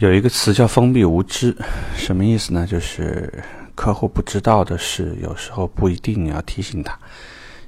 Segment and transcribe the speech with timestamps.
[0.00, 1.54] 有一个词叫“封闭无知”，
[1.94, 2.66] 什么意思呢？
[2.66, 6.98] 就是客户不知道的事，有时候不一定你要提醒他，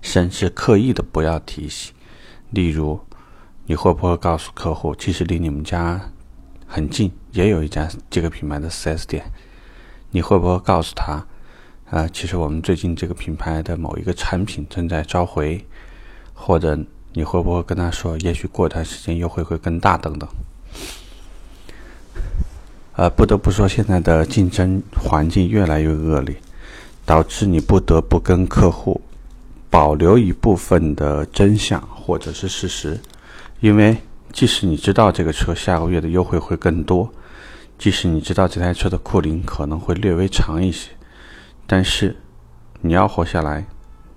[0.00, 1.92] 甚至刻意的不要提醒。
[2.48, 2.98] 例如，
[3.66, 6.00] 你会不会告诉客户，其实离你们家
[6.66, 9.22] 很近也有一家这个品牌的 4S 店？
[10.10, 11.26] 你会不会告诉他，
[11.90, 15.62] 啊，其实我们最近这个品牌的某一个产品正在召回？
[16.32, 16.78] 或者
[17.12, 20.26] 你会不会跟他说，也许过段时间优惠会更大等等？
[22.94, 26.36] 呃，不得不说，现在的竞争环境越来越恶劣，
[27.06, 29.00] 导致你不得不跟客户
[29.70, 33.00] 保留一部分的真相或者是事实，
[33.60, 33.96] 因为
[34.30, 37.10] 即使你知道这个车下个月的优惠会更多，
[37.78, 40.90] 即使你知道这台车的库龄可能会略微长一些，
[41.66, 42.14] 但是
[42.82, 43.64] 你要活下来，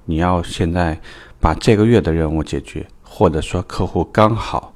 [0.04, 1.00] 你要现在
[1.40, 4.74] 把这个月的任务解决，或者说客户刚好。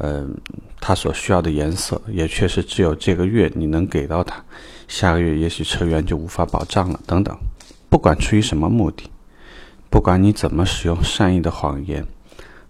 [0.00, 0.36] 嗯，
[0.80, 4.42] 他所需要的颜色也确实只有这个月你能给到他，
[4.86, 7.00] 下个月也许车源就无法保障了。
[7.06, 7.36] 等等，
[7.88, 9.10] 不管出于什么目的，
[9.90, 12.06] 不管你怎么使用善意的谎言，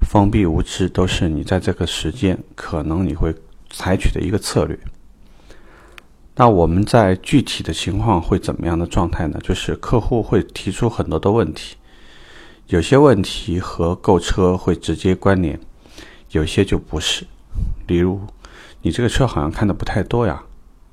[0.00, 3.34] 封闭无知都是你在这个时间可能你会
[3.70, 4.78] 采取的一个策略。
[6.34, 9.38] 那我们在具体的情况会怎么样的状态呢？
[9.42, 11.76] 就是客户会提出很多的问题，
[12.68, 15.58] 有些问题和购车会直接关联。
[16.32, 17.24] 有些就不是，
[17.88, 18.20] 例如，
[18.82, 20.44] 你这个车好像看的不太多呀，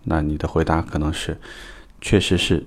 [0.05, 1.37] 那你的回答可能是，
[2.02, 2.65] 确实是，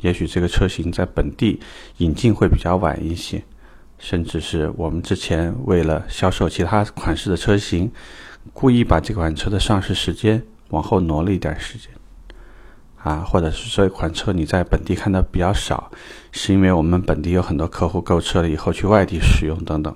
[0.00, 1.60] 也许这个车型在本地
[1.98, 3.44] 引进会比较晚一些，
[3.98, 7.92] 甚至是我们之前为了销售其他款式的车型，
[8.52, 11.90] 故意把这款车的上市时间往后挪了一段时间，
[13.02, 15.90] 啊，或者是这款车你在本地看的比较少，
[16.32, 19.94] 是因为我们本地有很多客户购车了以后去外地使用等等。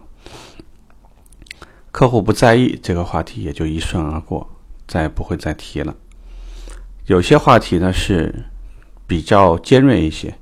[1.92, 4.48] 客户不在意这个话题，也就一顺而过，
[4.88, 5.94] 再也不会再提了。
[7.06, 8.34] 有些话题呢是
[9.06, 10.34] 比较尖锐一些，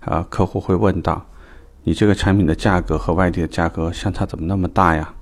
[0.00, 1.24] 啊，客户会问到
[1.84, 5.14] ：“你这个产品的价格和外地的价格相差怎么那么大呀？”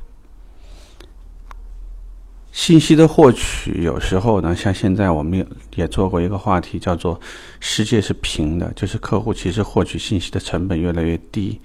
[2.52, 7.20] 信息的获取有时候呢，像现在我们也也做过一个话题，叫做
[7.60, 11.60] “世界是平的”，就是客户其实获取信息的成本越来越低。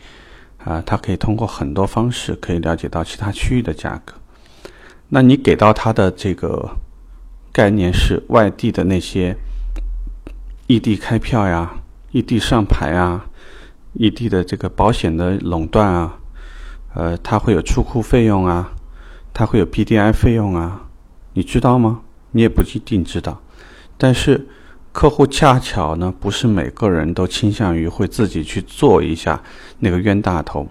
[0.64, 4.14] 啊，他可以通过很多方式可以了解到其他区域的价格。
[5.10, 6.78] 那你给到他的这个
[7.52, 9.36] 概念是外地的那些
[10.68, 11.74] 异地开票呀、
[12.12, 13.26] 异地上牌啊、
[13.94, 16.20] 异地的这个保险的垄断啊，
[16.94, 18.72] 呃，它会有出库费用啊，
[19.34, 20.88] 它会有 PDI 费用啊，
[21.34, 22.02] 你知道吗？
[22.32, 23.42] 你也不一定知道，
[23.98, 24.48] 但是。
[24.92, 29.42] 客户恰巧呢，不是每个人都倾向于会自己去做一下
[29.80, 30.68] 那个冤大头，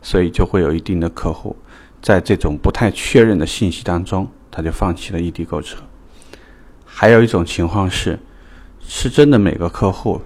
[0.00, 1.54] 所以就会有一定的客户
[2.00, 5.78] 在这种不太确认的信息当中，他就放弃了异地购车。
[6.86, 8.18] 还有一种情况是，
[8.80, 10.22] 是真的每个客户，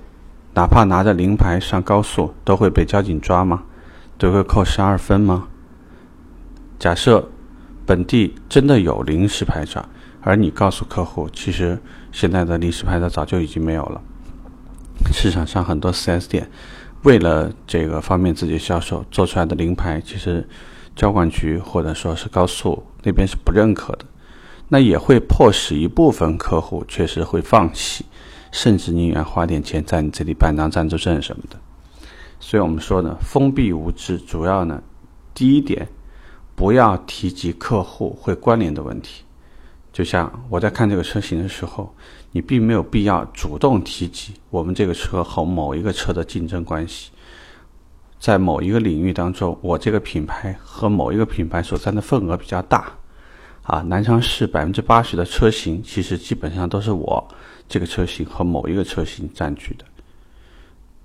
[0.55, 3.65] 哪怕拿着临牌上高速，都会被交警抓吗？
[4.17, 5.49] 都会扣十二分吗？
[6.79, 7.32] 假设
[7.87, 9.85] 本地真的有临时牌照。
[10.21, 11.77] 而你告诉客户，其实
[12.13, 14.01] 现在的临时牌照早就已经没有了。
[15.13, 16.49] 市场上很多 4S 店
[17.03, 20.49] 为了这个方便自己销售做出来的临牌，其实
[20.95, 24.05] 交管局或者说是高速那边是不认可的。
[24.69, 28.07] 那也会迫使一部分客户确实会放弃，
[28.53, 31.59] 甚至宁愿花点钱在你这里办张暂住证什么的。
[32.39, 34.81] 所以我们说呢，封闭无知，主要呢，
[35.35, 35.89] 第一点，
[36.55, 39.25] 不要提及客户会关联的问题。
[39.93, 41.95] 就像我在看这个车型的时候，
[42.31, 47.11] 你并没有必要主动提及我们这个车和某一个车的竞争关系。
[48.19, 52.93] 在某一个领域当中，我这个品牌和某一个品牌所占的份额比较大。
[53.65, 57.25] 啊，南昌市百分之八十的车型其实基本上都是我
[57.69, 59.85] 这个车型和某一个车型占据的。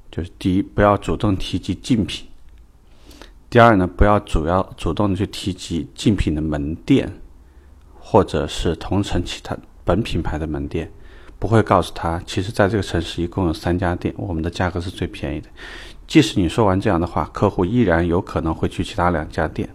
[0.09, 2.25] 就是第一，不要主动提及竞品；
[3.49, 7.11] 第二呢，不要主要主动的去提及竞品的门店。
[8.09, 10.89] 或者是同城其他本品牌的门店，
[11.37, 15.49] 不会告诉他，其实在这个城市一共有三家店，我们的价格是最便宜的。
[16.07, 19.67] 即使你说完这样的话，客户依然有可能会去其他两家店。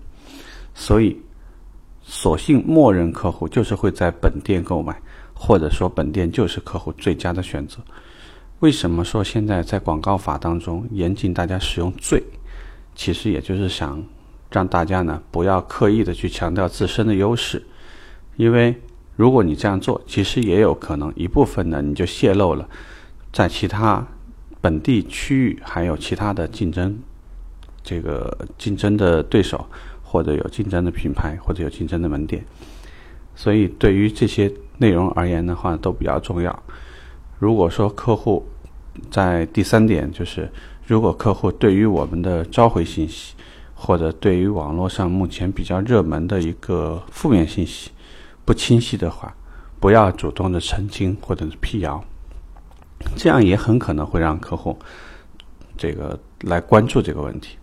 [0.75, 1.21] 所以，
[2.01, 4.99] 索性默认客户就是会在本店购买，
[5.35, 7.81] 或者说本店就是客户最佳的选择。
[8.61, 12.23] 为什么说现在在广告法当中严禁大家使用“最”？
[12.95, 14.03] 其实也就是想
[14.51, 17.63] 让大家呢不要刻意的去强调自身的优势。
[18.37, 18.75] 因为
[19.17, 22.69] 如果你这样做，其实也有可能一部分呢，你就泄露了
[23.33, 24.07] 在其他
[24.61, 26.99] 本地区域还有其他的竞争，
[27.83, 29.67] 这个竞争的对手
[30.03, 32.45] 或者有竞争的品牌或者有竞争的门店，
[33.35, 36.63] 所以对于这些内容而言的话，都比较重要。
[37.39, 38.47] 如果说客户
[39.11, 40.51] 在第三点，就是
[40.93, 43.33] 如果客户对于我们的召回信息，
[43.75, 47.91] 或者对于网络上目前比较热门的一个负面信息
[48.45, 49.35] 不清晰的话，
[49.81, 52.05] 不要主动的澄清或者是辟谣，
[53.17, 54.79] 这样也很可能会让客户
[55.79, 57.57] 这个来关注这个问题。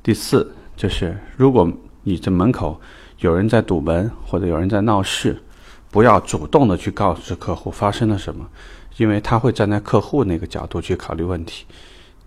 [0.00, 1.68] 第四就是，如果
[2.04, 2.80] 你这门口
[3.18, 5.42] 有人在堵门或者有人在闹事，
[5.90, 8.48] 不要主动的去告知客户发生了什么，
[8.96, 11.66] 因为他会站在客户那个角度去考虑问题，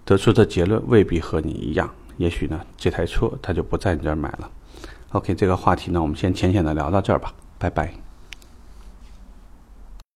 [0.07, 1.94] 得出的结论未必和你一样。
[2.15, 4.50] 也许呢，这台车他就不在你这儿买了。
[5.09, 8.06] OK，这个话题呢，我们先浅浅的聊到这儿吧，拜拜。